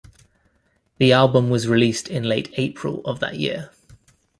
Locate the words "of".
3.05-3.19